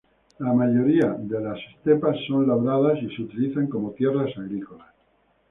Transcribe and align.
La 0.39 0.51
mayoría 0.51 1.09
de 1.19 1.39
las 1.39 1.59
estepas 1.75 2.17
son 2.27 2.47
labradas 2.47 2.97
y 3.03 3.15
se 3.15 3.21
utilizan 3.21 3.67
como 3.67 3.91
tierras 3.91 4.35
agrícolas. 4.35 4.87